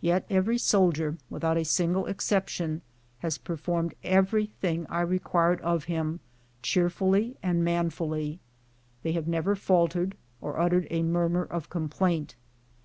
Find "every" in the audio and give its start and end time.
0.28-0.58, 4.02-4.46